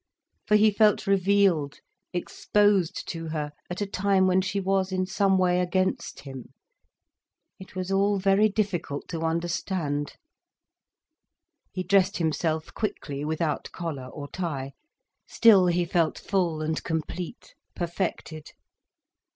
[0.47, 1.77] For he felt revealed,
[2.11, 6.55] exposed to her, at a time when she was in some way against him.
[7.59, 10.15] It was all very difficult to understand.
[11.71, 14.71] He dressed himself quickly, without collar or tie.
[15.27, 18.53] Still he felt full and complete, perfected.